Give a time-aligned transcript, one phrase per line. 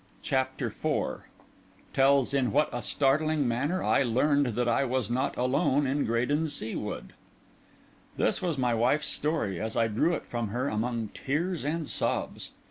[0.23, 1.25] CHAPTER IV
[1.93, 6.49] TELLS IN WHAT A STARTLING MANNER I LEARNED THAT I WAS NOT ALONE IN GRADEN
[6.49, 7.13] SEA WOOD
[8.17, 12.49] This was my wife's story, as I drew it from her among tears and sobs.